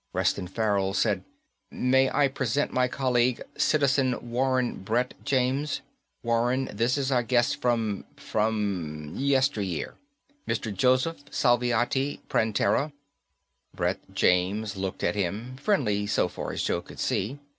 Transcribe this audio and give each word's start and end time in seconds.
Reston 0.13 0.47
Farrell 0.47 0.95
said, 0.95 1.23
"May 1.69 2.09
I 2.09 2.27
present 2.27 2.73
my 2.73 2.87
colleague, 2.87 3.39
Citizen 3.55 4.31
Warren 4.31 4.77
Brett 4.81 5.13
James? 5.23 5.81
Warren, 6.23 6.71
this 6.73 6.97
is 6.97 7.11
our 7.11 7.21
guest 7.21 7.61
from... 7.61 8.05
from 8.15 9.13
yesteryear, 9.15 9.93
Mr. 10.47 10.75
Joseph 10.75 11.23
Salviati 11.29 12.19
Prantera." 12.29 12.91
Brett 13.75 13.99
James 14.11 14.75
nodded 14.75 14.97
to 15.01 15.11
him, 15.13 15.55
friendly, 15.57 16.07
so 16.07 16.27
far 16.27 16.51
as 16.51 16.63
Joe 16.63 16.81
could 16.81 16.99
see. 16.99 17.37